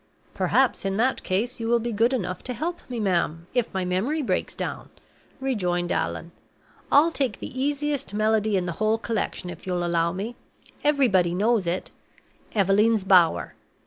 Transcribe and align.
"Perhaps 0.33 0.83
in 0.83 0.97
that 0.97 1.21
case 1.21 1.59
you 1.59 1.67
will 1.67 1.77
be 1.77 1.91
good 1.91 2.11
enough 2.11 2.41
to 2.45 2.55
help 2.55 2.79
me, 2.89 2.99
ma'am, 2.99 3.45
if 3.53 3.71
my 3.71 3.85
memory 3.85 4.23
breaks 4.23 4.55
down," 4.55 4.89
rejoined 5.39 5.91
Allan. 5.91 6.31
"I'll 6.91 7.11
take 7.11 7.37
the 7.39 7.61
easiest 7.61 8.11
melody 8.15 8.57
in 8.57 8.65
the 8.65 8.71
whole 8.81 8.97
collection, 8.97 9.51
if 9.51 9.67
you'll 9.67 9.85
allow 9.85 10.11
me. 10.11 10.35
Everybody 10.83 11.35
knows 11.35 11.67
it 11.67 11.91
'Eveleen's 12.55 13.03
Bower. 13.03 13.53